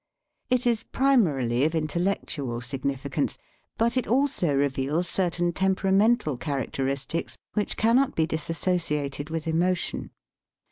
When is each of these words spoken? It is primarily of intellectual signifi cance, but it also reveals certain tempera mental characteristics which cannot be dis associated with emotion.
It 0.49 0.65
is 0.65 0.81
primarily 0.81 1.63
of 1.63 1.75
intellectual 1.75 2.59
signifi 2.59 3.11
cance, 3.11 3.37
but 3.77 3.95
it 3.95 4.07
also 4.07 4.51
reveals 4.55 5.07
certain 5.07 5.53
tempera 5.53 5.91
mental 5.91 6.37
characteristics 6.37 7.37
which 7.53 7.77
cannot 7.77 8.15
be 8.15 8.25
dis 8.25 8.49
associated 8.49 9.29
with 9.29 9.47
emotion. 9.47 10.09